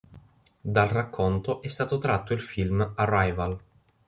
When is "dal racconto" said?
0.61-1.61